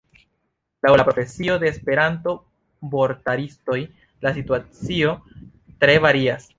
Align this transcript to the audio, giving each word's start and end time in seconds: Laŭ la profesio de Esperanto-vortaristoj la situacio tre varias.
Laŭ 0.87 0.93
la 0.99 1.03
profesio 1.09 1.57
de 1.63 1.67
Esperanto-vortaristoj 1.73 3.77
la 4.27 4.33
situacio 4.41 5.15
tre 5.85 6.01
varias. 6.09 6.49